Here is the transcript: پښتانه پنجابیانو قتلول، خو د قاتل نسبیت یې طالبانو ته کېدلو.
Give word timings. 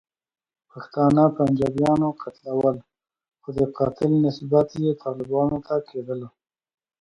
پښتانه 0.71 1.23
پنجابیانو 1.37 2.09
قتلول، 2.21 2.77
خو 3.41 3.49
د 3.57 3.59
قاتل 3.77 4.11
نسبیت 4.25 4.69
یې 4.83 4.91
طالبانو 5.03 5.57
ته 5.67 5.75
کېدلو. 5.89 6.29